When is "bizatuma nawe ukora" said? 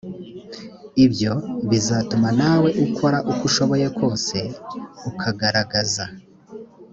1.69-3.17